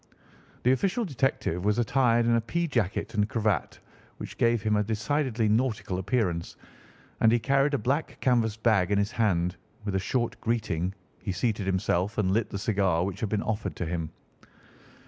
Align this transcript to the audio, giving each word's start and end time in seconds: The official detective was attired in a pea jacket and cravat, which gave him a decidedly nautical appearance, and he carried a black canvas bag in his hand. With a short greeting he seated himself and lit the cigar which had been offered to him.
The 0.63 0.71
official 0.71 1.05
detective 1.05 1.63
was 1.63 1.77
attired 1.77 2.25
in 2.25 2.35
a 2.35 2.41
pea 2.41 2.65
jacket 2.67 3.13
and 3.13 3.29
cravat, 3.29 3.79
which 4.17 4.39
gave 4.39 4.63
him 4.63 4.75
a 4.75 4.81
decidedly 4.83 5.47
nautical 5.47 5.99
appearance, 5.99 6.55
and 7.19 7.31
he 7.31 7.37
carried 7.37 7.75
a 7.75 7.77
black 7.77 8.17
canvas 8.19 8.57
bag 8.57 8.89
in 8.89 8.97
his 8.97 9.11
hand. 9.11 9.57
With 9.85 9.93
a 9.93 9.99
short 9.99 10.41
greeting 10.41 10.95
he 11.21 11.31
seated 11.31 11.67
himself 11.67 12.17
and 12.17 12.31
lit 12.31 12.49
the 12.49 12.57
cigar 12.57 13.03
which 13.05 13.19
had 13.19 13.29
been 13.29 13.43
offered 13.43 13.75
to 13.75 13.85
him. 13.85 14.09